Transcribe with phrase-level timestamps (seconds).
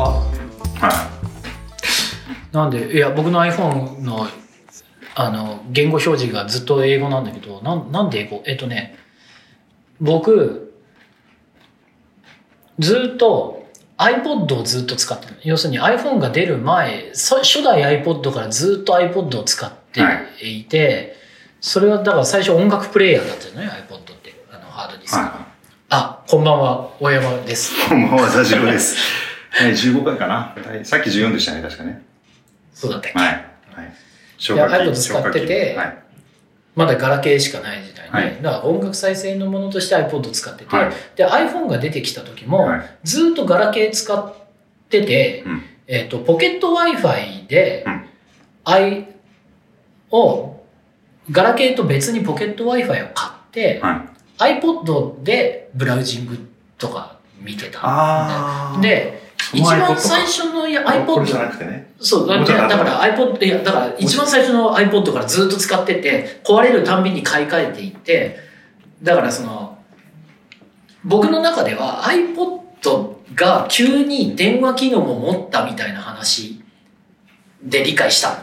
[0.00, 1.10] 化は
[2.52, 4.26] なんでいや僕の iPhone の
[5.14, 8.42] あの言語表示がずっと英語なんだけどなんなんで英語？
[8.46, 8.96] えっとね
[10.00, 10.72] 僕
[12.78, 13.66] ずっと
[13.98, 20.00] iPod をずっと使ってる要するに iPhone が出る前そ初代 iPod からずっと iPod を使って
[20.42, 21.16] いて、
[21.60, 25.08] それはだから最初音楽プレイヤーだったよね iPod ってあのハードディい。
[25.08, 25.46] スク、は
[25.90, 27.88] あこんばんは大山ですい。
[27.90, 28.96] こんばんは、ザジロです。
[29.50, 30.54] はい、15回かな。
[30.56, 32.02] はいさっき14でしたね、確かね。
[32.72, 33.28] そうだったっけ、はい。
[33.28, 33.44] はい。
[34.38, 35.98] 消いや化器 iPod 使っててはい。
[36.76, 44.34] まだガラケーしかない時代ね、はいだから音楽再生のものとして iPod を使ってて、はいで iPhone が出てきた時も、はいずっとガラケー使っ
[44.88, 48.06] てて、うんえっとポケット Wi-Fi で、うん
[48.64, 49.08] i
[50.10, 50.64] を
[51.30, 54.60] ガラケーと別にポケット Wi-Fi を買って、はい。
[54.60, 56.38] iPod でブラウジング
[56.78, 58.80] とか見てたあー。
[58.80, 59.19] で
[59.52, 60.00] 一 iPod 番か。
[60.00, 61.92] 最初のいやこれじゃ iPod なくてね。
[62.00, 68.38] そうだから iPod いやだから一番最初の iPod からずっと使ってて壊れるたんびに買い替えていって
[69.02, 69.78] だからその
[71.04, 76.62] 僕の中では iPod が急に電話機能も持ったみたいな話
[77.62, 78.36] で理解したの。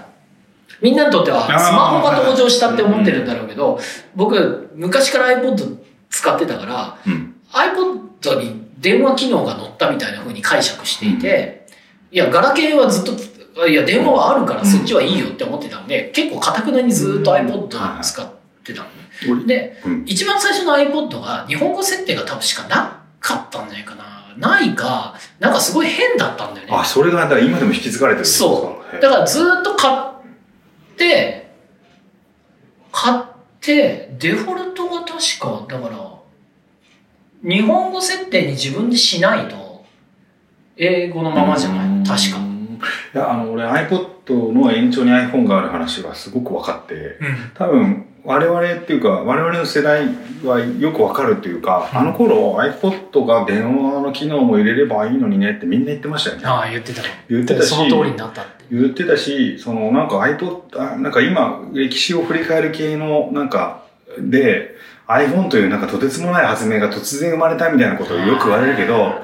[0.82, 3.80] みんなにとってはスマホが登場したって思ってるんだろうけど
[4.16, 5.78] 僕昔から iPod
[6.10, 7.36] 使ってたからうん。
[7.52, 11.66] iPod に電話機能が載ったみたいな風に解釈していて、
[12.12, 13.16] いや、ガラケーはずっ
[13.56, 18.28] と、いや、電話はあるからそっちはいいよって思ってたんで、結構かたくなにずっと iPod を使っ
[18.64, 19.46] てたのね。
[19.46, 24.08] で、うん一番最初の iPod が日本語設定が多分しかなかったんじゃないかな。
[24.38, 26.74] ないか、なんかすごい変だったんだよね。
[26.76, 29.02] あ、それが、だから今でも引き継がれてるそう。
[29.02, 29.98] だからずっと買っ
[30.96, 31.52] て、
[32.92, 33.24] 買っ
[33.60, 36.07] て、デフォルトが確か、だから、
[37.44, 39.86] 日本語設定に自分でしないと、
[40.76, 42.38] 英語のままじゃない確か。
[43.14, 47.52] いや、あの、俺 iPod の延長に iPhone がある話がすごく分かって、うん。
[47.54, 50.06] 多分、我々っていうか、我々の世代
[50.44, 56.44] はよくわかるっていうか、うんあの頃 iPod が電話の機能も入れればいいのにねってみんな言ってましたよね。
[56.46, 57.02] ああ、言ってた。
[57.30, 58.66] 言ってたし、その通りになったって。
[58.70, 63.84] 言ってたし、そのなんか iPod、あなんか今歴史を振り返る系のなんか
[64.20, 64.76] で
[65.08, 69.22] iPhone というなんかとてつもない発明が突然生まれたみたいなことをよく言われるけど、違うん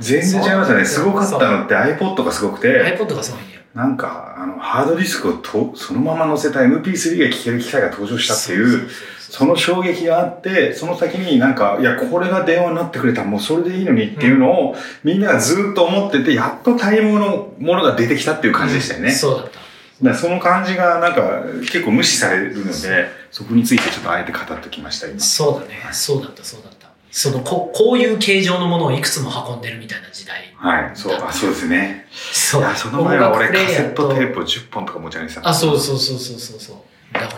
[0.00, 0.84] 全然違いますよね。
[0.84, 3.60] すごかったのって iPod がすごくて、iPod がすごいんだよ。
[3.74, 8.88] なんかあのハードディスクをとそのまま載せた MP3 が聴ける機械が登場したっていう、
[9.28, 19.10] その衝撃があって、その先になんか、いや、これが電話になってくれたらもうそれでいいのにっていうのを、みんながずっと思ってて、やっと対応のものが出てきたっていう感じでしたよね。
[19.10, 19.67] そうだった。
[20.02, 25.18] だその感じがなんか結構無視されるので、そこについてちょっとあえて語ってきました、今。
[25.18, 25.80] そうだね。
[25.92, 26.88] そうだった、そうだった。
[27.10, 30.54] そのこ、こういう形状のものをいくつも運んでるみたいな時代。
[30.56, 32.06] はい、そう、あ、そうですね。
[32.10, 35.48] そいや、その前は俺カセットテープを10本とか持ち歩いてた。
[35.48, 37.14] あ、そうそうそうそうそうそう。
[37.14, 37.37] だか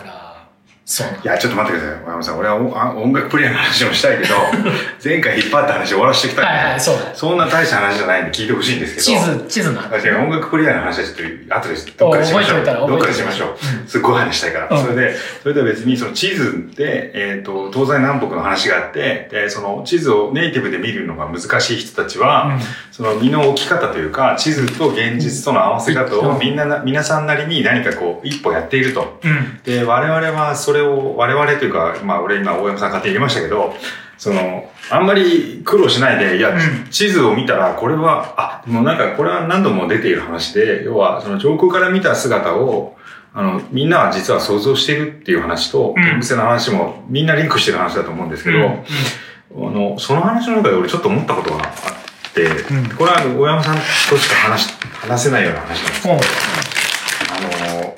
[0.91, 2.03] そういや、ちょっと待ってください。
[2.03, 2.37] 小山さん。
[2.37, 2.55] 俺は
[2.97, 4.35] 音楽プレイヤーの話もしたいけど、
[5.01, 6.91] 前回引っ張った話終わらせてきたんで、はいはい、そ。
[7.13, 9.05] そんな大した話じゃないんで聞いてほしいんですけど。
[9.05, 10.09] 地図、地図の話。
[10.09, 11.15] 音楽プレイヤーの話はちょっ
[11.47, 12.65] と後でどっかでしましょう。
[12.65, 13.49] どっかでしましょう。
[13.51, 14.67] うんすっごい話したいから。
[14.69, 22.59] うんそれで、それでは別にその地図で、えっ、と、東西南北の話があって、で、その地図をネイティブで見るのが難しい人たちは、
[22.91, 29.21] その身の置き方というか、地図と現実との合わせ方うんをみんなな、皆さんなりに何かこう、一歩やっていると。
[29.63, 33.73] で、我々はそれを、我々というか、まあ俺今大山さん勝手に入れましたけど、
[34.21, 36.87] その、あんまり苦労しないで、いや、うん。
[36.91, 42.95] 地図を見たら、これは、あ、でもなんかこれは何度も出ている話で、要は、その上空から見た姿を、
[43.33, 46.03] あの、みんなは実は想像しているっていう話と、うん。
[46.03, 49.67] 天伏せの話もみんなリンクしてる話だと思うんですけど、うん。
[49.69, 52.89] あの、その話の中で俺ちょっと思ったことがあって、ん。
[52.95, 53.81] これは大山さんと
[54.17, 56.17] しか話し、話せないような話なんですけど、う。
[56.17, 57.95] んあの、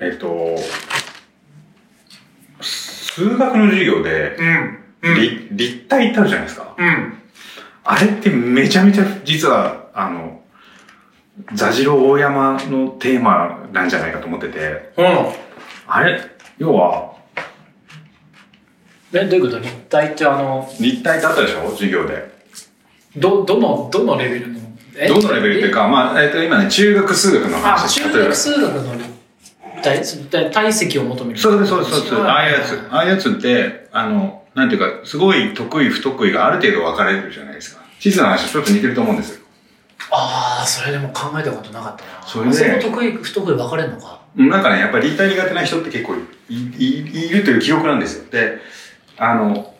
[0.00, 0.26] えっと、
[3.16, 4.78] 数学の授業で、うん。
[5.02, 5.14] うん。
[5.14, 6.74] 立立体ってあるじゃないですか。
[6.76, 7.14] うん。
[7.84, 10.42] あれってめちゃめちゃ実は、あの、
[11.54, 15.06] 座次郎大山のテーマなんじゃないかと思ってて、うん。
[15.86, 16.20] あれ、
[16.58, 17.14] 要は、
[19.14, 19.60] え、どういうこと？
[19.60, 21.70] 立体ってあの、立体ってあったでしょ？
[21.70, 22.36] 授業で。
[23.16, 24.60] ど、どの、どのレベルの？
[24.94, 25.08] え？
[25.08, 28.34] どのレベルっていうか、まあ、えっと、今ね、中学数学のあ、話中学。
[28.34, 29.08] 数学の立
[29.82, 31.38] 体、体体積を求める。
[31.38, 32.16] そうです、そうです、そうです。
[32.16, 32.88] ああいうやつ。
[32.90, 37.82] ああいうやつって、あの、なんていうか、すごい得意、不得意がある程度分かれるじゃないですか。
[38.00, 39.40] 地図の話とちょっと似てると思うんですよ。
[40.10, 42.26] ああ、それでも考えたことなかったな。
[42.26, 44.20] それであそこ得意、不得意分かれるのか？
[44.36, 48.30] なんかね、やっぱり立体苦手な人って結構いいいるという記憶なんですよ。
[48.30, 48.58] で、
[49.18, 49.74] あの、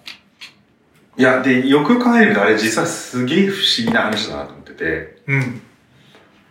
[1.18, 4.76] いや、で、よく考えるとあれ実はすげえ不思議な話だなと思ってて。
[4.76, 5.62] て、うん。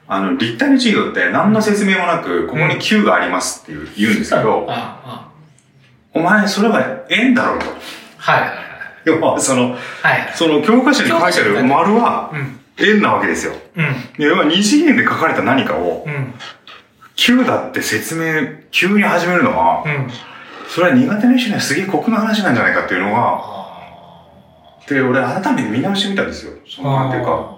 [0.07, 5.29] あの、立体の授業って何の説明もなく、ここに Q がありますっていう言うんですけど、あ
[6.13, 7.65] お前、それは円だろうと。
[7.65, 7.71] あ、
[8.17, 8.57] はいはいはい。
[9.05, 9.77] 要は、その。
[10.35, 12.59] その教科書に書いてある丸はうん。
[12.77, 13.53] 円なわけですよ。
[13.75, 13.85] うん。
[14.17, 16.33] で要は二次元で書かれた何かをうん。
[17.15, 20.07] Q だって説明、急に始めるのは、うん。
[20.67, 23.65] それは苦手な人にはすげえ酷な話なんじゃないかっていうのが、あ
[24.87, 26.53] で、俺改めて見直してみたんですよ。
[26.67, 27.54] その、なんていうか、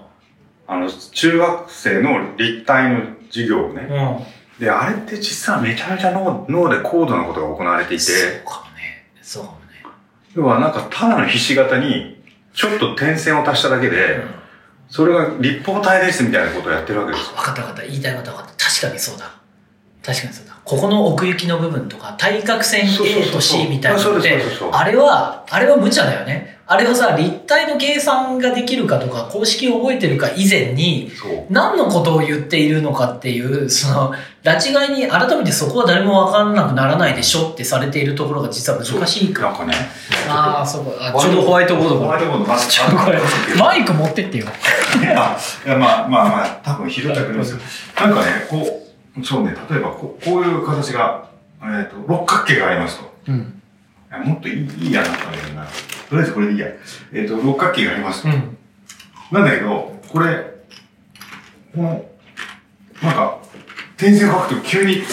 [0.68, 3.88] あの、中学生の立体の授業をね。
[3.90, 4.64] うん。
[4.64, 9.08] で、あれって実はめちゃめちゃ脳脳で高度なことが行われていて、そうかもね。
[9.22, 9.62] そうかもね。
[10.36, 12.22] 要はなんかただのひし形に、
[12.54, 14.22] ちょっと点線を足しただけうんで、
[14.90, 17.36] それが立方体ですみたいなことをやってるわけですよ。
[17.36, 17.88] 分かった分かった。
[17.88, 18.66] 言いたいこと分かった。
[18.66, 19.32] 確かにそうだ。
[20.04, 20.58] 確かにそうだ。
[20.64, 24.42] ここの奥行きの部分とか、対角線 A と C みたいなので
[24.72, 26.57] あれは、あれは無茶だよね。
[26.70, 31.10] あれはさ、立体の計算ができるかとか、公式を覚えてるか以前に。
[31.50, 39.74] 何のことを言っているのかっていう、その、拉致外に改めてそこは誰も分からなくならないでしょってされているところが実は難しいかなんかね。
[40.28, 40.92] ああ、そうか。
[41.00, 42.06] あちょうどホワイトボードが。
[42.06, 42.58] ホワイトボードが。
[42.58, 43.20] ちょっとこれ、
[43.58, 44.46] マイク持ってってよ。
[45.00, 47.60] いや、いやまあまあまあ、多分拾ってくれますよ。
[47.96, 48.84] なんかね、こ
[49.18, 51.30] う、そうね、例えばこうこういう形が、
[51.64, 53.14] えっ、と、六角形がありますと。
[53.30, 53.57] うん。
[54.12, 55.66] もっといいやなったんだけどな。
[55.66, 56.68] とりあえずこれでいいや。
[57.14, 58.30] えっ、と、六角形がありますと。
[58.30, 58.58] うん。
[59.32, 60.46] なんだけど、これ、
[61.76, 62.06] この、
[63.04, 63.40] なんか、
[63.98, 65.04] 点線を書くと急に、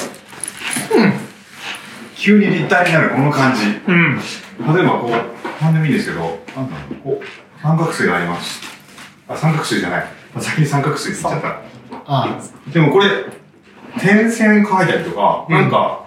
[2.17, 3.62] 急に立体になるこの感じ。
[3.87, 4.19] うん。
[4.75, 6.20] 例えばこう、なんでもいいですけど、
[6.56, 8.62] なんだろう、こう、三角錐があります。
[9.29, 10.06] あ、三角錐じゃない。
[10.38, 11.62] 先に三角錐って言っちゃっ
[12.06, 12.70] あた。
[12.73, 13.06] でもこれ、
[13.99, 16.04] 点線書いたりとか、うんなんか、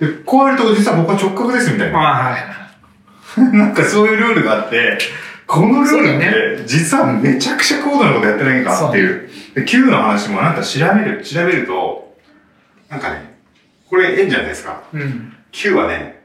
[0.00, 1.92] で、こうやると実は僕は直角ですみたいあ。
[1.92, 1.98] な。
[1.98, 3.42] はい。
[3.56, 4.98] なんかそういうルールがあって、
[5.46, 9.28] このルールって、実はめちゃくちゃ高度なことやってないかっていう。
[9.54, 12.16] で、Q の話もなんか調べる、調べると、
[12.88, 13.34] なんかね、
[13.88, 14.80] これ円じゃないですか。
[14.92, 15.34] うん。
[15.52, 16.20] Q はね、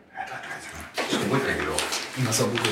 [0.96, 1.76] ちょっと覚えてないけど、
[2.18, 2.64] 今さ、僕、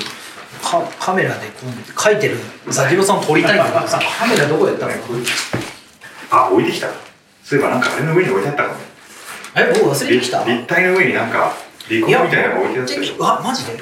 [0.62, 4.92] カカメラでこう書いてるザキロさん撮りたいんだけどさ、カメラどこやったの？
[6.30, 6.86] あ、置いてきた。
[7.44, 8.74] そういえばなんかあれの上に置いてあったかも。
[9.56, 10.44] え、僕忘れてきた？
[10.44, 11.52] 立体の上になんか、
[11.88, 13.24] リコーみたいなのが置いてあったでしょ？
[13.24, 13.72] あ、マジで？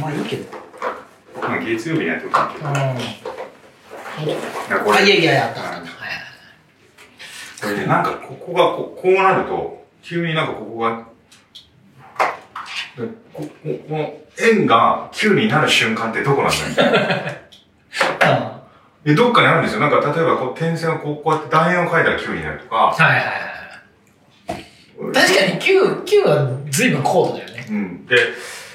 [0.00, 0.44] まあいいけど。
[1.40, 2.68] まあ月曜日にやってことだけど。
[2.68, 2.72] あ、
[4.98, 5.60] れいやいやいや、こ
[7.68, 11.06] れね、なんかここがここうなると、急になんかここが、
[12.96, 13.48] でここ
[13.88, 16.92] この円が9になる瞬間ってどこなんだよ。
[19.04, 19.80] で、どっかにあるんですよ。
[19.80, 22.76] なんか例えばこう点線をこうこうやって楕円を描いたら9になるとか。
[22.76, 23.26] はいはいはい。
[25.12, 27.66] 確かに Q、Q は随分高度だよね。
[27.68, 28.06] うん。
[28.06, 28.16] で、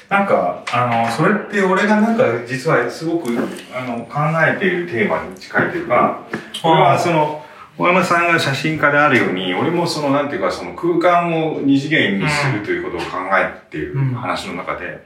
[0.09, 3.29] なんか、あの、それって俺がなんか実はすごく、
[3.73, 6.21] あの、考えているテーマに近いというか、
[6.61, 7.45] これはその、
[7.77, 15.05] 小山さんが写真家であるように、俺もその、なんていうか、その空間を二次元にするということを考えているうん話の中で、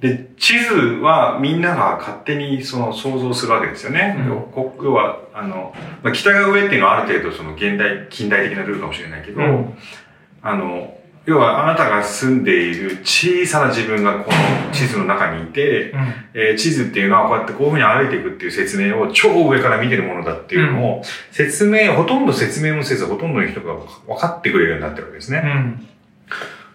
[0.00, 4.16] で、地図はみんなが勝手にその想像するわけですよね。
[4.28, 9.40] うんこ要は、あの、まあ、北が上っていうのはある程度その現代、近代的なルールかもしれないけど、
[10.44, 10.94] あの、
[11.24, 16.00] 要はあなたが住んでいる小さな自分がこの地図の中にいて、うん。
[16.34, 23.74] えー地図っていうのはこうやってこういうふうに歩いていくっていう説明を超上から見てるものだっていうのを、説明、ほとんど説明もせずほとんどの人が
[24.06, 25.42] 分かってくれるようになってるわけですね。
[25.44, 25.88] うん。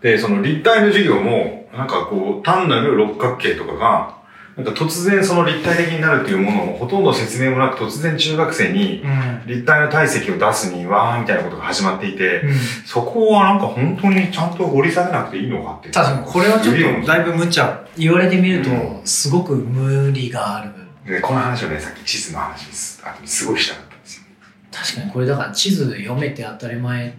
[0.01, 4.19] で、その立体の授業も、なんかこう、単なる六角形とかが、
[4.63, 9.42] なんか突然その立体的になるっていうものをほとんど説明もなく突然中学生にうん。
[9.48, 12.54] 立体の体積を出すにわーみたいなことが始まっていて、うん。
[12.86, 15.89] そこはなんか本当にちゃんと掘り下げなくていいのかって。
[15.89, 17.86] 確かに、これはちょっとだいぶ無茶。
[17.98, 20.72] 言われてみるとう、すごく無理がある。
[21.06, 23.01] で、この話をね、さっき地図の話です。
[23.06, 24.24] あすごいしたかったんですよ。
[24.72, 27.18] 確かにこれだから地図読めて当たり前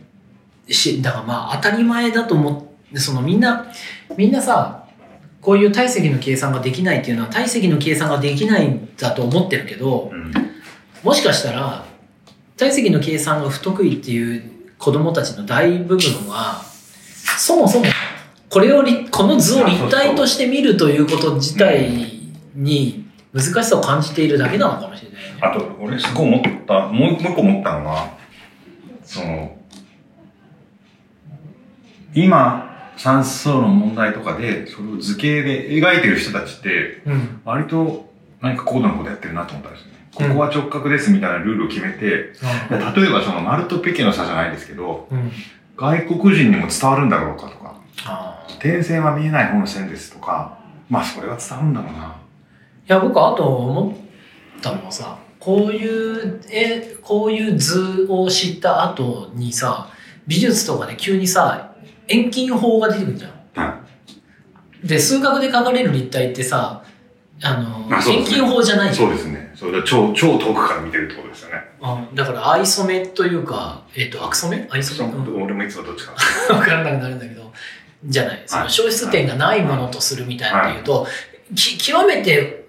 [0.69, 3.67] し、だからまあ当たり前だと思って、そのみんな、
[4.17, 4.80] みんなさ、
[5.41, 10.33] こういう体積の計算ができないっていうのは体積の計算ができないんだと思ってるけど、うん。
[11.03, 11.85] もしかしたら
[12.57, 16.63] 体積の計算が不得意っていう子供たちの大部分は、
[17.39, 17.87] そもそも
[18.51, 21.89] これを、この図を立体として見るということ自体
[22.55, 25.39] に難しさを感じているだけなのかもしれないね。
[25.41, 28.11] あと、俺すごい思った、もう一個思ったのは、
[29.05, 29.57] その、
[32.13, 32.70] 今、
[33.01, 37.41] 算数の問題とかで、それを図形で描いてる人たちって、うん。
[37.47, 38.11] 割と
[38.43, 39.93] 何か高度なことやってるなと思ったんですよね。
[40.13, 42.35] ここは直角ですみたいなルールを決めて、で
[43.03, 45.33] 例えばその丸とペケの差じゃないですけど、うん。
[45.79, 47.81] 外国人にも伝わるんだろうかとか。
[48.59, 50.59] 点線は見えない方の線ですとか、
[50.91, 52.01] まあそれは伝わるんだろうな。
[52.01, 52.13] い
[52.87, 53.97] や、僕、あと思
[54.59, 59.89] ったのはさ、こういうえこういう図を知った後にさ
[60.27, 61.70] 美術とかで急にさ
[62.11, 63.33] 遠近法が出てくるじゃん。
[63.55, 63.81] は
[64.85, 66.83] で数学で描かれる立体ってさ
[67.43, 69.41] あの遠あね近法じゃないじゃんそうですね。
[69.61, 71.57] そうだ超、超遠くから見てるってことですよね。
[71.83, 76.13] あだから、愛染めというか、えっ、と、アク染め愛染め、うん、俺もいつもどっちか。
[76.55, 77.53] わからなくなるんだけど、
[78.07, 78.43] じゃない。
[78.47, 81.07] その消失点がないものとするみたいなっていうと、
[81.55, 82.65] き極めて、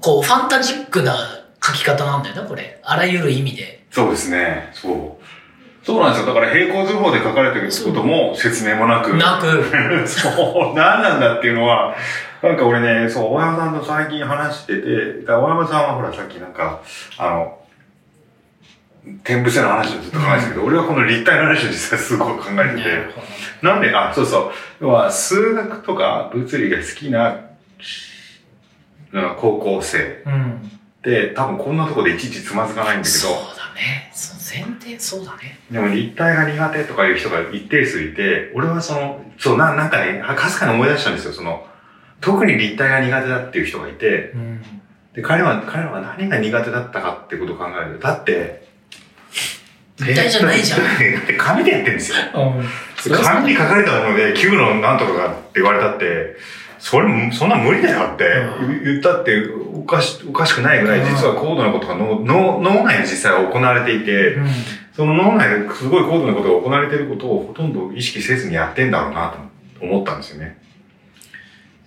[0.00, 1.16] こう、ファンタジックな
[1.64, 2.78] 書き方なんだよな、これ。
[2.82, 3.86] あらゆる意味で。
[3.90, 4.68] そうですね。
[4.74, 5.25] そう。
[5.86, 6.26] そうなんですよ。
[6.26, 9.16] だから平行図法で書かれてることも説明もなく。
[9.16, 9.46] なく、
[10.08, 11.94] そう、何なんだっていうのは、
[12.42, 14.82] なんか俺ね、そう、大山さんと最近話してて、
[15.26, 16.80] 大山さんはほらさっきなんか、
[17.18, 17.58] あの、
[19.22, 23.06] 天伏せの話をずっと考えてたけど、俺はこの立体の話を実際すごい考えてて、
[23.62, 24.52] なんで、あ、そうそう。
[24.80, 27.32] 要は、数学とか物理が好きな、う
[29.20, 30.70] ん高校生うん。
[30.98, 34.10] って、多分こんなとこでいちいちつまずかないんだけそうど、だね。
[34.64, 35.58] 前提、そうだね。
[35.70, 41.32] でも立体が苦手とかいう人が一定数いて、俺はその、そう、ななんかね、かすかに思い出したんですよ。
[41.32, 41.66] その、
[42.20, 44.62] 特に立体が苦手だっていう人がいて、うん。
[45.14, 48.66] で、彼は、彼は何が苦手だったかってことを考えると、だって、
[49.98, 52.18] 立体じゃないじゃん だって紙でやってるんですよ。
[52.34, 53.14] うん。
[53.16, 56.36] 紙に書かれたもので、9のなんとかがって言われたって、
[56.88, 64.46] それも、そんな無理だよってう言ったっておかし、おかしくないぐらい、実は高度なことが脳脳脳内で実際は行われていて、うん。
[64.94, 69.30] その脳内ですごい高度なことが行われていることをほとんど意識せずにやってんだろうな
[69.80, 70.62] と思ったんですよね。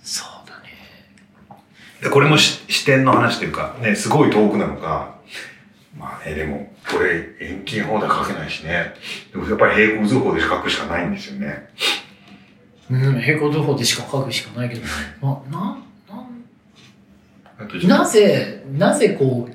[0.03, 1.55] そうだね。
[2.03, 5.15] でこれもし視点の話というか、ね、すごい遠くなのか、
[5.97, 8.93] まあね、でも、これ遠近法では書けないしね。
[9.31, 11.69] でもやっぱり平行図法で書くしかないんですよね。
[12.91, 14.81] うん、平行図法でしか書くしかないけど、
[15.21, 15.59] な、な、
[16.09, 16.45] なん
[17.59, 19.47] あとなぜ、なぜこ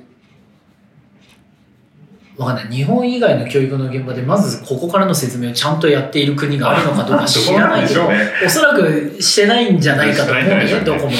[2.37, 2.67] う、わかんない。
[2.67, 8.07] 日本以外の教育の現場で、まずここからの説明をちゃんとやっている国があるのかどうか知らないけど、
[8.45, 11.11] おそらくしてないんじゃないかと思うんだよ、どこも。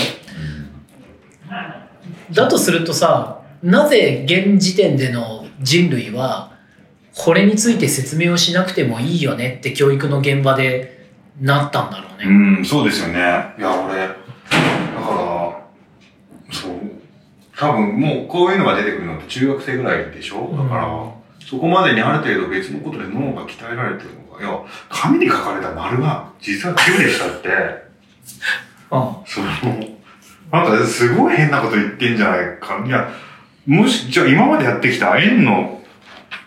[2.32, 6.52] だとするとさ、なぜ現時点での人類は、
[7.16, 10.95] これについて説明をしなくてもいいよねって教育の現場で
[11.42, 12.26] なったんだろうね。
[12.58, 13.20] うん、そうですよね。
[13.58, 14.16] いや、俺、だか
[15.02, 15.58] ら、
[16.52, 16.72] そう、
[17.58, 20.50] 多分もうこういうのが出てくるのって中学生ぐらいでしょ？
[20.58, 21.12] だから、うん。
[21.46, 27.48] そこまでにある程度別のことで脳が鍛えられてるのが、いや、紙に書かれた丸が実は9でしたって、
[28.92, 29.16] うん。
[29.26, 29.48] その、
[30.52, 32.82] なんかすごい変なこと言ってんじゃないか。
[32.86, 33.10] いや、
[33.68, 35.82] もし、じゃあ今までやってきた円の、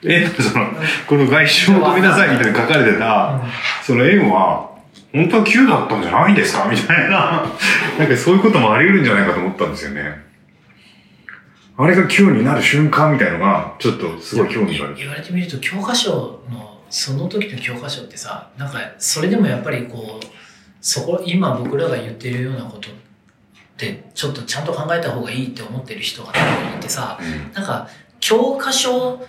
[0.04, 0.66] 円のその、
[1.07, 3.40] この外周を止めなさいみたいに書かれてた、
[3.83, 4.71] その円は、
[5.12, 6.69] 本当は9だったんじゃないんですか？
[6.71, 7.45] みたいな。
[7.99, 10.27] なんかそういうこともあり得るんじゃないかと思ったんですよね。
[11.77, 14.95] あれが9になる瞬間みたいのが、ちょっとすごい興味がある。
[14.97, 16.11] 言われてみると教科書
[16.50, 20.27] のその時の教科書ってさなんかそれでもやっぱりこう
[20.81, 22.93] そこ今僕らが言ってるようなことっ
[23.77, 27.87] てちょっとちゃんと考えた方がいいって思ってる人がいてさうんなんか
[28.21, 29.23] 教科書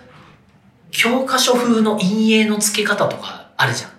[0.91, 3.91] 教科書風の陰影の付け方とかあるじゃん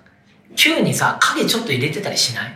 [0.63, 2.53] 急にさ影ちょっと入れてたりしない？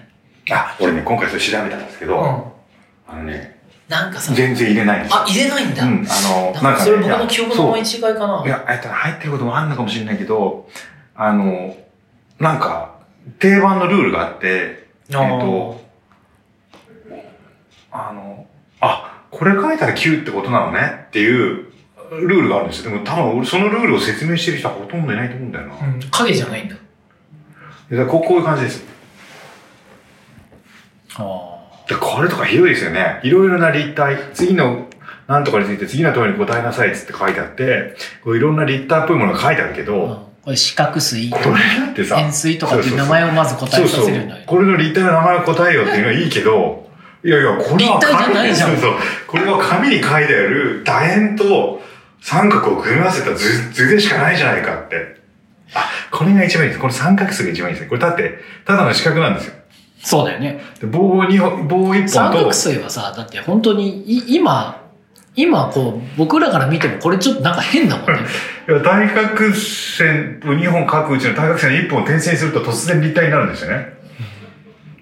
[0.50, 3.10] あ、俺ね、今回それ調べたんですけど、うん。
[3.10, 3.58] あのね、
[3.88, 5.22] なんかさ全然入れないんですよ。
[5.22, 8.42] あ入れないんだ、うん、あの、なんかそれ僕の記憶の思い違いかな。
[8.44, 10.68] いや、えっと、入ってることもあるのかもしれないけど、
[11.14, 11.74] あの、
[12.38, 12.96] なんか、
[13.38, 15.80] 定番のルールがあって、えっと、
[17.90, 18.46] あの、
[18.80, 21.72] あ、これ書いたら9ってことなのねっていう
[22.10, 22.90] ルールがあるんですよ。
[22.90, 25.74] でも多分俺そのルールを説明してる人はほとんどいないと思うんだよな。
[25.74, 26.74] うん、影じゃないんだ。
[26.74, 26.80] で
[27.90, 28.84] だこうこういう感じです。
[31.16, 31.50] あ
[31.88, 33.20] でこれとかひどいですよね。
[33.22, 34.88] いろいろな立体、次の
[35.26, 44.44] なんとかについて次の問いに答えなさいっつって書いてあって、こういろんな立体っぽいものが書いてあるけど、うんこれ四角錐これだってさ、円錐とかっていう名前をまず答えさせるんだよ。
[44.46, 46.90] これの立体の名前を答えようっていうのはいいけど、
[47.24, 48.92] いやいや、これは立体じゃないじゃんそうそう。
[49.26, 51.80] これは紙に書いてある楕円と
[52.20, 55.23] 三角を組み合わせた図図でしかないじゃないかって。
[55.72, 56.80] あ、これが一番いいです。
[56.80, 57.88] この三角数が一番いいですね。
[57.88, 59.54] これだって、ただの四角なんですよ。
[60.02, 60.60] そうだよね。
[60.80, 64.82] で棒二本、棒一本と三角、錐はさ、だって本当にい今、
[65.36, 68.20] 今こう僕らから見てもこれちょっとなんか変だもんね。
[68.68, 73.94] いや対角線を2本書くうちの対角線の1本を点線にすると突然立体になるんですよね。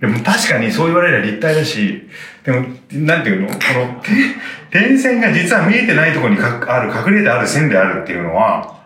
[0.00, 2.08] でも確かにそう言われれば立体だし、
[2.44, 3.46] でも、なんていうの？
[3.46, 4.10] この、て
[4.70, 8.81] 点線が実は見えてないところにかある、隠れてある線であるっていうのは、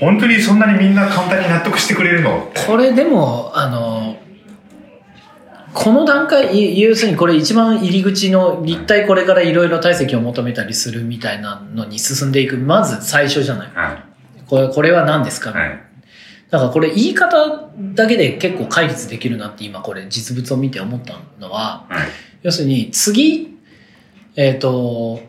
[0.00, 2.50] 本当にそんなにみんな簡単に納得してくれるの？
[2.66, 4.16] これでも、あの、
[5.74, 13.70] この段階、い要するにこれ一番入り口の立体これからいろいろ体積を求めたりするみたいなのに進んでいく、まず最初じゃない。
[13.74, 14.04] は
[14.48, 15.52] これこれは何ですか、い。
[15.52, 15.80] はい。
[16.50, 22.08] だからこれ言い方だけで結構解決できるなって今これ実物を見て思ったのは、はい。
[22.42, 23.58] 要するに次、
[24.36, 25.20] えっ、と、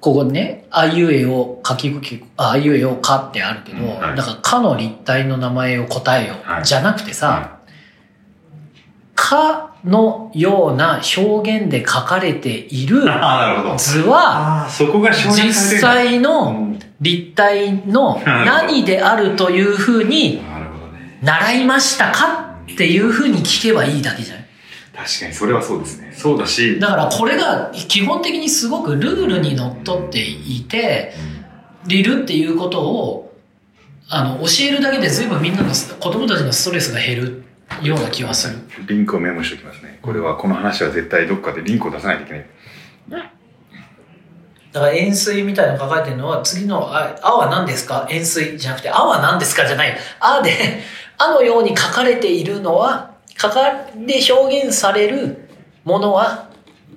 [0.00, 4.16] ここにね、あいうえを書きき、あいうえをかってあるけど、うんはい。
[4.16, 6.64] だからかの立体の名前を答えよ、はい。
[6.64, 7.58] じゃなくてさ、
[9.14, 13.00] かのような表現で書かれている。
[13.76, 14.68] 図は、
[15.34, 16.78] 実際のうん。
[17.00, 20.42] 立体の何であるというふうに。
[21.20, 24.47] 習いましたかっていうふうに聞けばいいだけじゃない？
[24.98, 26.12] 確かに、それはそうですね。
[26.12, 31.14] そうだし、だからこれが基本的にすごくルールにのっとっていて、
[31.86, 33.36] いるっていうことを、
[34.08, 37.44] あの、教えるだけで随分みんなの子供たちのストレスが減る
[37.80, 38.58] ような気はする。
[38.88, 40.00] リンクをメモしておきますね。
[40.02, 42.46] これは、この話は絶対どっかでリンクを出さないといけない。
[44.70, 48.06] だから円錐みたいなの書かれてるのは、次の、あ、あは何ですか？
[48.10, 49.64] 円錐じゃなくて、あは何ですか？
[49.66, 49.96] じゃない。
[50.20, 50.82] あで、
[51.16, 55.48] あのように書かれているのは、書かで表現される
[55.84, 56.50] ものは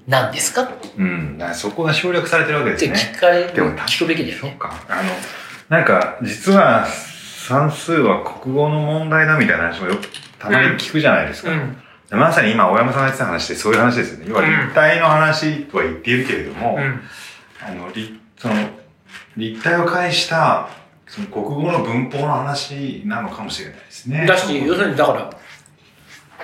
[0.07, 0.63] 何ですか？
[0.63, 1.37] っうん。
[1.37, 2.95] だそこが省略されてるわけですてね。
[3.15, 4.39] 聞かれ、でも聞くべきだよね。
[4.41, 4.73] そうか。
[4.89, 5.03] あの、
[5.69, 10.07] なんか、実は算数は国語の問題だみたいな話もよく
[10.39, 11.51] たまに聞くじゃないですか。
[11.51, 11.77] うん。
[12.09, 14.25] まさに今、大山さんが言ってた話ってそういう話ですよね。
[14.27, 17.01] 要は立体の話とは言っているけれども、うん。
[17.63, 18.55] あの、立、その、
[19.37, 20.67] 立体を介した、
[21.07, 24.25] その国語の文法の話なのかもしれないですね。
[24.25, 25.29] だし、要するにだから、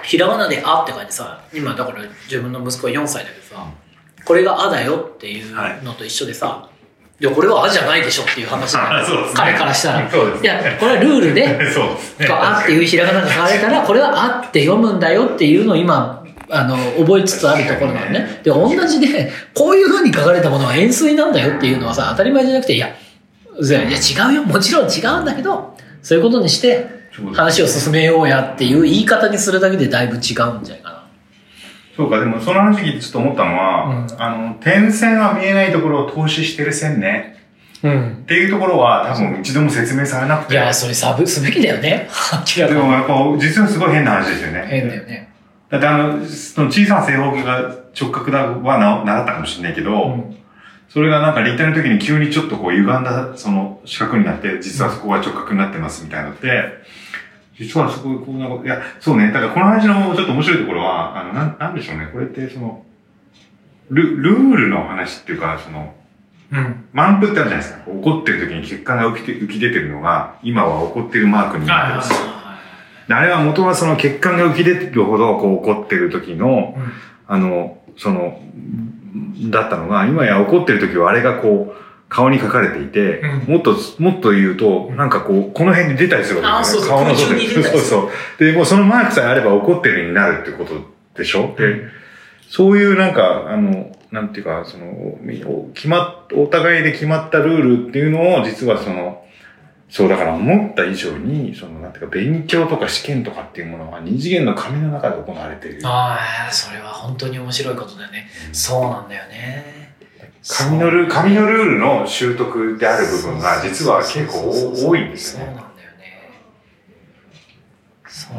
[0.04, 3.68] ひらがなであって書いてさ、今だから自分の息子は4歳だけどさ、
[4.26, 6.70] これがあだよっていうのと一緒でさ、
[7.20, 10.00] いや、これはあじゃないでしょっていう話だ そうですね彼からしたら。
[10.02, 10.10] ね
[10.42, 12.28] いや、これはルールで、 そうですね。
[12.30, 18.40] あっていうひらがなが書かれたら、これはあって読むんだよっていうのを今、あの、覚えつつあるところなのね。
[18.44, 24.44] で、同じで、こういう風に書かれたものは円錐なんだよっていうのはさ、当たり前じゃなくて、いや、いや違うよ。
[24.44, 26.97] もちろん違うんだけど、そういうことにして、
[27.34, 31.08] 話を進めようやっていう言い方にするだけでだいぶ違うんじゃないかな。
[31.96, 37.38] そうか、でもその話聞いてちょっと思ったのは、うんあの、点線は見えないところを投資してる線ね。
[37.84, 38.18] うん。
[38.24, 40.54] っていうところは多分一度も説明されなくて。
[40.54, 42.08] いや、それサブすべきだよね。
[42.56, 44.66] でもやっぱ実はすごい変な話ですよね。
[44.68, 45.34] 変だよね。
[45.70, 50.38] だってあの、その小さな正方形が直角だはな習ったかもしれないけど、うん
[50.90, 56.64] それがなんか立体の時に急にちょっとこう歪んだその四角になって、実はそこが直角になってますみたいなのって、
[57.60, 59.32] 実はそこ、こうなんか、いや、そうね。
[59.32, 62.10] だからこの話のちょっと面白いところは、あの、なん、なんでしょうね。
[62.12, 62.84] これってその、
[63.90, 65.94] ル、ルールの話っていうか、その、
[66.52, 66.86] うん。
[66.94, 67.92] 満腹ってあるじゃないですか。
[67.92, 72.14] 怒ってる時に血管が浮きて浮き出てるのが、今は怒ってるマークになってます。
[73.08, 76.92] であれは元はその血管が浮き出てるほどこう怒ってる時の、うん
[77.28, 78.40] あの、その、
[79.50, 81.76] だったのが、今や怒ってる時はあれがこう、
[82.10, 86.88] 顔に書かれていて、うんもっと、もっと言うと、なんかこう、この辺に出たりするわけですよね。
[86.88, 88.12] あそうそう顔の外にそうそう。
[88.40, 90.74] で、もうそのマークさえあれば怒ってるようになるってこと
[91.18, 91.54] でしょ？
[91.58, 91.84] で、
[92.50, 95.44] そういうなんか、あの、なんていうか、その、み
[95.74, 99.24] 決まっ、お互いで決まったルールっていうのを、実はその、
[99.90, 105.82] そう、だから思った以上に、その、なんていうか、勉強とか試験とかっていうものは二次元の紙の中で行われている。
[105.84, 106.18] あ
[106.50, 108.30] あ、それは本当に面白いことだよね。
[108.54, 109.87] そうなんだよね。
[110.50, 115.68] 紙のルー紙のルールの習得である部分が実は結構多いんですよね。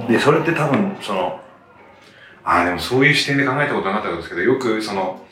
[0.08, 1.40] で、それって多分、その、
[2.44, 5.24] ああ、でもそういう視点で考えたことなかったんですけど、よくその、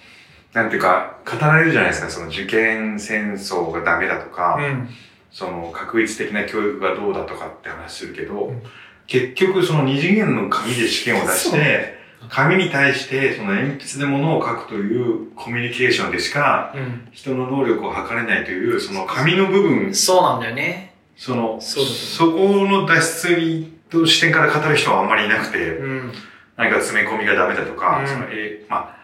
[0.52, 4.88] なんていうか、語られるじゃないですか、その受験戦争がダメだとか、うん。
[5.30, 8.62] その確率的な教育がどうだとかって話するけど、うん。
[9.06, 11.95] 結局その二次元の紙で試験を出して、
[12.28, 17.08] 紙に対してその鉛筆で物を書くというコミュニケーションでしかうん。
[17.12, 20.94] 人の能力を測れないという、その紙の部分、そうなんだよね。
[21.16, 26.12] その、そこの脱出と視点から語る人はあんまりいなくて、うん。
[26.56, 28.96] 何か詰め込みがダメだとか、うんその、え、まあ、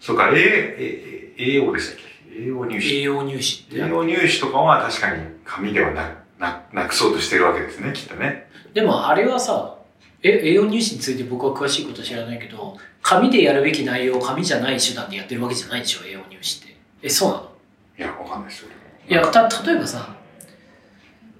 [0.00, 2.42] そうか、え、え、栄養でしたっけ？
[2.42, 2.98] 栄養入試。
[2.98, 3.78] 栄養入試栄。
[3.78, 8.48] 養入試とかは確かに紙ではな、な、なくそうとしてるわけですね、きっとね。
[8.72, 9.76] でもあれはさ、
[10.24, 16.76] え、栄養入試について僕は詳しいこと知らないけど、紙でやるべき内容を紙じゃない手段でやってるわけじゃないでしょ、栄養入試って。
[17.02, 17.50] え、そうなの？
[17.98, 18.68] いや、わかんないですよ。
[19.06, 20.16] いや、た、例えばさ、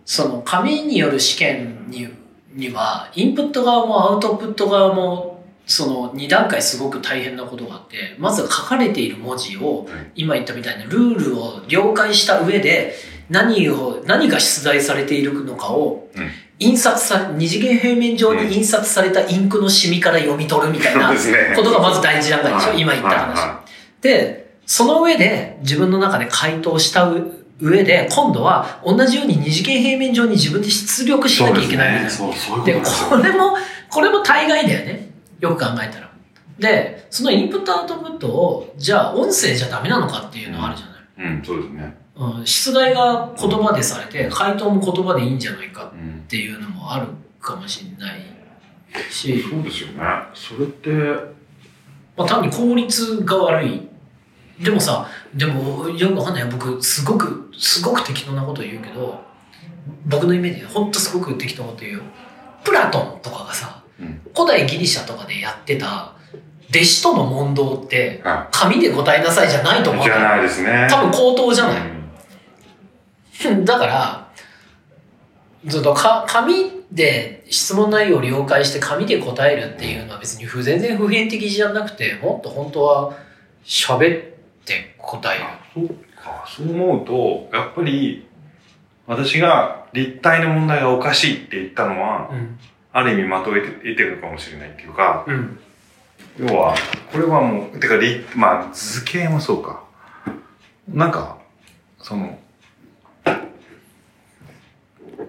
[0.05, 2.09] その紙による試験に
[2.53, 12.95] には、インプット側もアウトプット側も、その2段階すごく大変なことがあって、まずは書かれている文字を、今言ったみたいなルールを了解した上で、
[13.31, 21.13] 何を、何が出題されているのかをうん印刷さ、二次元平面上に印刷されたインクのシミから読み取るみたいな
[21.57, 23.39] ことがまず第一段階でしょ、はい今言った話。
[23.39, 23.65] は
[24.01, 27.11] で、その上で自分の中で回答した
[27.61, 32.11] 上で、今度は同じように二次元平面上に自分で出力しなきゃいけないみたいな。
[32.11, 33.57] そうですねこれも、
[33.91, 35.11] これも大概だよね。
[35.41, 36.11] よく考えたら。
[36.59, 41.35] で、そのインプットアウトプットを、じゃあ音声じゃダメなのかっていうのはあるじゃない。
[41.37, 42.04] うん、そうですね。
[42.17, 46.27] うん、出題が言葉でされて、回答も言葉でいいんじゃないかうんっ。
[46.29, 47.07] ていうのもある
[47.41, 48.21] かもしれない
[49.11, 49.95] し、そうですよね。
[50.33, 50.91] それって、
[52.17, 53.89] まあ単に効率が悪い。
[54.63, 56.49] でもさ、でもよくわかんないよ。
[56.53, 59.21] 僕、すごく、すごく適当なこと言うけど、
[60.07, 62.01] 僕のイメージでほんとすごく適当なこと言うよ。
[62.63, 64.21] プラトンとかがさ、うん。
[64.33, 66.13] 古代ギリシャとかでやってた
[66.71, 70.05] 弟子との問答っては紙で答えなさいじゃないと思い？
[70.05, 70.87] じゃないですね。
[70.91, 71.94] 多分口頭じゃない、うん
[73.65, 74.29] だから
[75.67, 83.15] ずっとか紙で質問内容を了解して紙で答えるっていうのは別に不全然普遍的じゃなくてもっと本当は
[83.65, 84.25] 喋っ
[84.65, 85.45] て答える。
[85.75, 85.89] そう
[86.25, 88.27] か、そう思うと、やっぱり、
[89.07, 92.59] 私が立体の問題がおかしいって言ったのは、うん。
[92.93, 95.59] ある意味まとえて得てるのかもしれないっていうか、うん。
[96.39, 96.75] 要は、
[97.13, 99.83] これはもう、てか、りまあ、図形もそうか。
[100.89, 101.39] なんか、
[102.01, 102.39] その、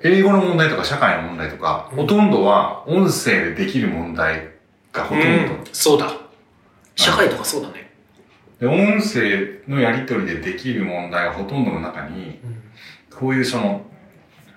[0.03, 4.49] 英語の問題とか社会の問題とか、ほとんどは音声でできる問題
[4.91, 5.69] がほとんど。
[5.71, 6.11] そうだ。
[6.95, 7.91] 社会とかそうだね、
[8.59, 12.39] で音声のやり取りでできる問題がほとんどの中に、
[13.13, 13.85] こういうその、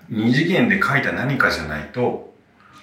[0.09, 2.33] 二次元で書いた何かじゃないと、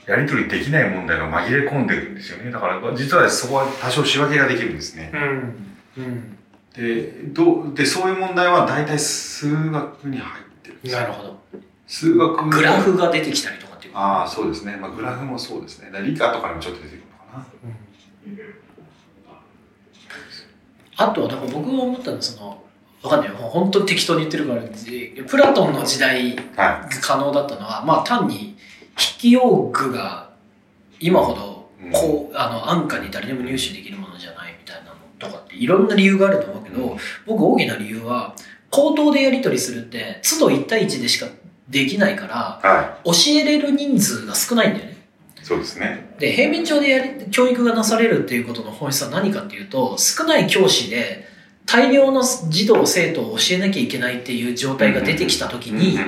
[0.06, 2.50] やり取りできない問題が紛れ込んでるんですよね。
[2.50, 5.10] だから、実はそこは多少仕分けができるんですね。
[5.12, 5.76] うん。
[5.96, 6.36] うん。
[6.76, 11.00] で、どう、で、そういう問題は大体数学に入ってるんですよ。
[11.00, 11.40] なるほど
[11.86, 14.76] 数学グラフが出てきたりとかっていうああ、そうですね。
[14.76, 15.90] まあ、グラフもそうですね。
[15.92, 17.46] だ理科とかにもちょっと出てくるのかな。
[20.98, 22.62] あとは、だから僕が思ったのは、その、
[23.02, 23.36] わかんないよ。
[23.36, 28.56] 本当に適当に言ってるから、じプラトンの時代はが可能だったのは、まあ単に
[28.96, 30.30] 筆記用具が
[30.98, 36.96] 今ほど、こう、あの、安価に誰でも入手できるものじゃないみたいなのとかっていろんな理由があると思うけど、
[37.26, 38.34] 僕大きな理由は、
[38.70, 41.26] 口頭でやり取りするって、都度1対1でしか
[41.68, 42.66] できないから、い。
[42.66, 44.96] は教えれる人数が少ないんだよね。
[45.42, 45.44] い。
[45.44, 46.14] そうですね。
[46.18, 51.26] で、平面上でやり、教育がなされるっていうことの本質は何かっていうと、少ない教師で
[51.66, 55.98] 大量の児童生徒を教えなきゃいけないっていう状態が出てきた時に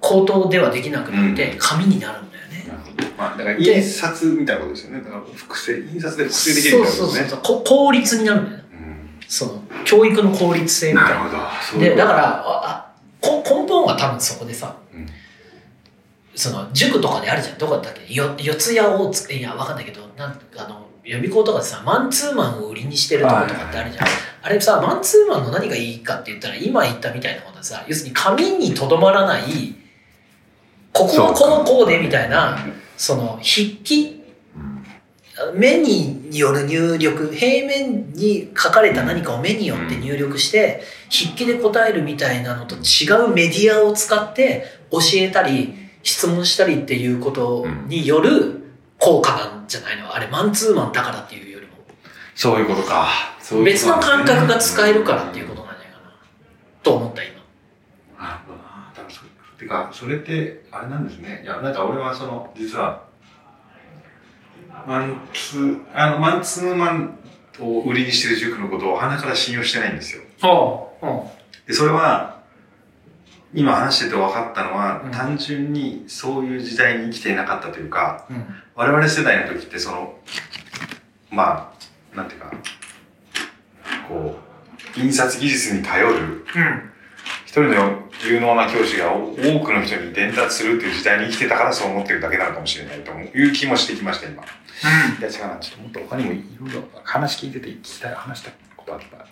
[0.00, 2.64] 口頭ではできなくなって紙になるんだよね。
[2.68, 3.04] なるほど。
[3.16, 5.00] まあ、だから印刷みたいなことですよね。
[5.00, 7.28] だから複製、印刷で複製できるそうみたいなことですね。
[7.28, 8.64] そうそうこ効率になるんだよね。
[8.72, 11.14] うんその、教育の効率性みたいな。
[11.16, 11.42] なるほど。
[11.62, 12.87] そういうで、だから、
[13.22, 15.06] 根本は多分そこでさ、うん
[16.34, 17.58] その塾とかであるじゃん。
[17.58, 18.14] どこだったっけ？
[18.14, 24.06] よ四谷大塚、いや、わかんないけど、なんあの、予備校とかでさ、マンツーマンを売りにしてるとことかってあるじゃん。
[24.42, 29.74] あれさ、マンツーマンの何がいいかって言ったら、今言ったみたいなことでさ、要するに紙にとどまらない、
[30.92, 32.56] ここはこうこうでみたいな、
[32.96, 34.17] その筆記、
[35.54, 48.62] 目による入力、平面に書かれた何かを目によって入力して、筆記で答えるみたいなのと違うメディアを使って教えたり、質問したりっていうことによる
[48.98, 50.14] 効果なんじゃないの？
[50.14, 51.72] あれ、マンツーマンだからっていうよりも。
[52.34, 53.08] そういうことか。
[53.64, 56.12] 別の感覚が使えるからっていうことなんじゃないかな。
[56.82, 57.34] と思った、今。
[58.18, 58.92] なるほどな。
[58.94, 59.28] 多分それ。
[59.58, 61.42] てか、それって、あれなんですね。
[61.44, 63.07] いや、なんか俺はその、実は、
[64.86, 67.18] マンツー、あの、マンツーマン
[67.60, 70.22] を売りにしてる塾のことを鼻から信用してないんですよ。
[71.66, 72.38] で、それは、
[73.54, 78.44] 今話してて分かったのは、うん単純にそういう時代に生きていなかったというか、うん。
[78.74, 80.14] 我々世代の時ってその、
[81.30, 81.72] ま
[82.12, 82.52] あ、なんていうか、
[84.08, 84.38] こ
[84.96, 86.44] う、印刷技術に頼るうん。
[87.46, 94.42] 一人の有能な教師が多くの人に伝達するっていう時代に生きてたからそう思ってるだけなのかもしれないという気もしてきました、今。
[94.42, 95.56] いや、違うな。
[95.60, 99.24] ちょっともっと他にもいろいろ話聞いてて聞きたい、話したことあったら。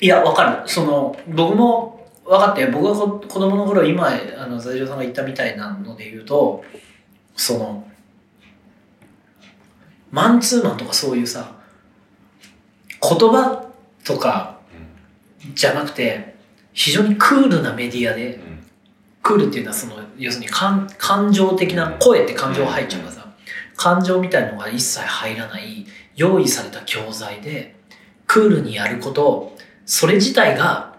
[0.00, 0.68] いや、わかる。
[0.68, 6.64] その、僕も分かって、僕がこ子供の頃、今、あの、在場さんが言ったみたいなので言うと、
[7.36, 7.86] その、
[10.10, 11.56] マンツーマンとかそういうさ、
[13.02, 13.66] 言葉
[14.04, 14.58] とか
[15.54, 16.33] じゃなくて、
[16.74, 18.66] 非常にクールなメディアで、うん。
[19.22, 23.26] クールっていうのはその、要するに感感情的な、声って感情入っちゃうからさ、
[23.76, 27.76] 感情みたいなのが一切入らない、用意された教材で、
[28.26, 29.56] クールにやること、
[29.86, 30.94] それ自体が、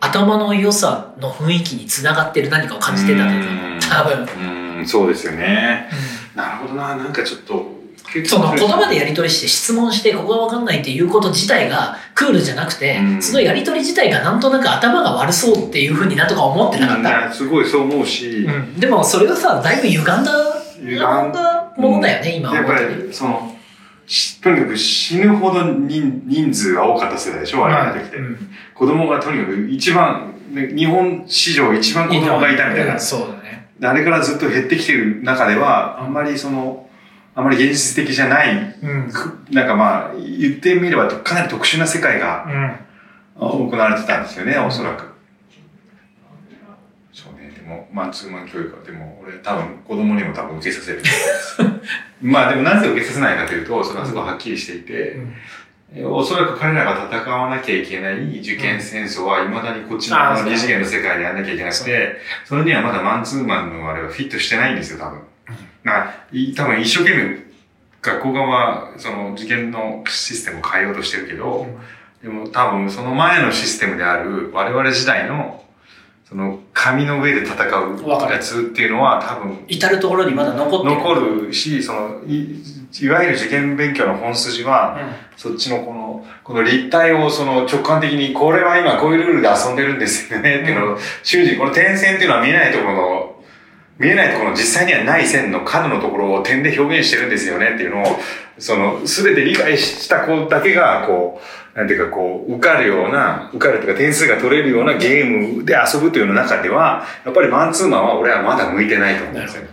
[0.00, 3.80] 頭の良さの雰囲気につながってる何かを感じてたんだと思う。
[3.80, 4.44] 多分。
[4.44, 4.78] うん。
[4.78, 5.88] うん、そうですよね。
[6.34, 7.83] なるほどな、なんかちょっと、
[8.24, 13.22] その言葉でやり取りして質問してここが分かんないっていうこと自体がクールじゃなくて、うん。
[13.22, 18.78] そのやり取り自体がなんとなく頭が悪そうっていうふうになとか思ってなかった、うんすごいそう思うし、うん。
[18.78, 23.56] でもそれがさだいぶ歪んだ歪んだものだよね、今はやっぱり、その、
[24.06, 28.16] しとにかく死ぬほど人人数が多かった世代でしょ、我々の時って。
[28.16, 28.50] うん。
[28.74, 32.98] 子供がとにかく一番、ね日本史上一番子供がいたみたいな。
[32.98, 33.70] そうだね。
[33.78, 36.86] であれからずっと減ってきてる中では、あんまりその、
[37.36, 39.10] あんまり現実的じゃない、うん。
[39.10, 42.84] くなんかまあ、言ってみればかなり特殊な世界がうん。
[43.36, 45.12] 行われてたんですよね、おそらく。
[47.12, 51.02] そうね、でも、マンツーマン教育は、でも俺多分子供にも多分受けさせる
[52.22, 55.34] まあでもなぜ受けさせないかというと、それはすごいはっきりしていて、うん。
[55.96, 65.20] えおそらく彼らが戦わなきゃいけない受験戦争は未だにこっちの二次元の世界でやんなきゃいけなくて、それにはまだマンツーマンのあれはフィットしてないんですよ、多分。
[65.82, 66.14] な
[66.56, 67.44] 多分一生懸命
[68.02, 71.66] 学校側はその受験のシステムを変えようとしてるけど、
[72.22, 75.64] でも多分その前のシステムである我々時代の
[76.24, 80.94] その紙の上で戦うやつっていうのは多分至る所にまだ残ってる。
[80.96, 82.62] 残るし、そのい
[83.00, 84.98] いわゆる受験勉強の本筋は、
[85.36, 93.23] そっちのこの、この立体をその直感的に、これは今こういうルールで遊んでるんですよねっていうのを、瞬時、この点線っていうのは見えないところの、
[93.98, 98.06] 見えないところの実際にはない線の角のところを点で表現してるんですよねっていうのを、
[98.58, 101.40] その、すべて理解した子だけが、こ
[101.74, 109.64] う、なんていうかこう、受かるような、受かるというか点数が取れるようなゲームで遊ぶというような中では、やっぱりマンツーマンは俺はまだ向いてないと思うんですよ。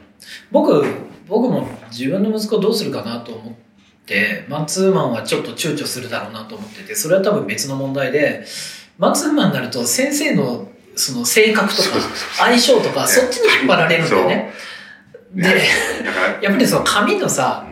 [0.51, 0.86] 僕
[1.31, 3.53] 僕も自分の息子どうするかなと思っ
[4.05, 8.45] てマンツーマンはちょっと躊躇するだろうなと思っててそれは多分別の問題で
[8.97, 11.89] マンツーマンになると先生のその性格とか
[12.38, 14.54] 相性とかそっちに引っ張られるんだよね。
[15.34, 15.43] で
[16.41, 17.65] やっぱりその紙のさ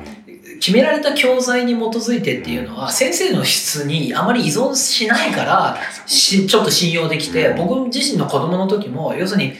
[0.59, 7.57] 決められた教材に基づいてっていうのは先生の質にあまり依存しないからしちょっと信用できてうん。
[7.57, 9.53] 僕自身の子供の時も要するに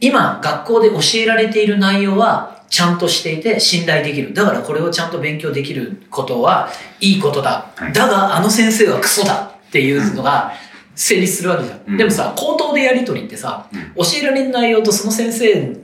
[0.00, 4.32] 今学校で教えられている内容はちゃんとしていて信頼できる。
[4.32, 6.70] だからこれをちゃんと勉強できることは
[7.00, 7.70] いいことだ。
[7.76, 7.92] はい。
[7.92, 10.52] だがあの先生はクソだっていうのが
[10.94, 11.96] 成立するわけじゃん、うん。
[11.96, 13.80] でもさ口頭でやり取りってさうん。
[13.96, 15.76] 教えられる内容とその先生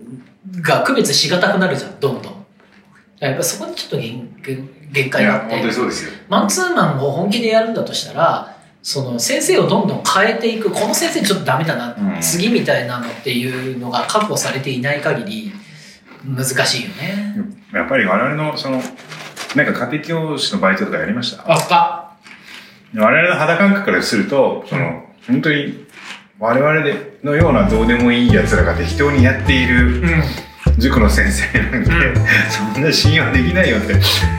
[0.60, 2.46] が区別しがたくなるじゃんどんどん。
[3.18, 5.50] やっぱそこにちょっと限限限界があって。
[5.50, 6.12] 本当にそうですよ。
[6.28, 12.20] マンツーマンを本気でやるんだとしたらその先生をどんどん変えていくこの先生ちょっとダメだな、うん。
[12.20, 15.52] 次みたいなのっていうのが確保されていない限り
[16.24, 17.36] 難しいよね。
[17.72, 18.82] やっぱり我々の、その、
[19.54, 21.44] なんか家庭教師のバイトとかやりました？
[21.46, 22.07] あ
[22.96, 25.86] 我々の肌感覚からすると、その、本当に、
[26.38, 30.22] 我々でのようなどうでもいい奴らが適当にやっているうん。
[30.78, 32.14] 塾の先生なんで、うん。
[32.74, 33.94] そんな信用できないよって、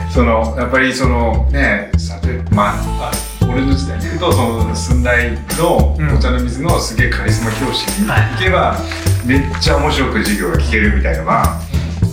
[0.08, 6.14] その、やっぱりその、ね、さて、まあ、俺の時代で言うと、その、寸大のうん。
[6.14, 8.76] お茶の水のすげえカリスマ教師にはい行けば、
[9.24, 11.32] めっちゃ面白く授業が聞けるみたいのが、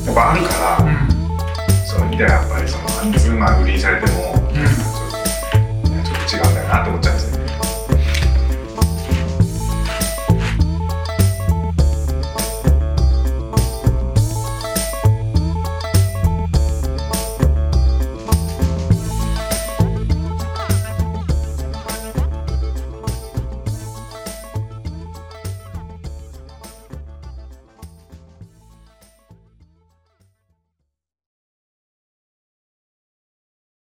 [0.05, 0.97] やっぱあるから、うん。
[1.85, 4.96] そういう意味ではやっぱりそのマンツーマン売りにされても、うん
[6.27, 7.36] 違うんだよなって思っちゃうんですよね。